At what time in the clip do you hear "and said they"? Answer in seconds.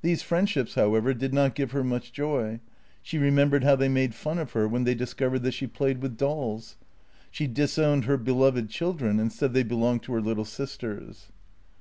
9.18-9.64